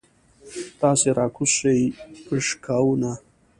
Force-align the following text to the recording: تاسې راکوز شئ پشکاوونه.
تاسې 0.79 1.07
راکوز 1.17 1.49
شئ 1.57 1.81
پشکاوونه. 2.25 3.11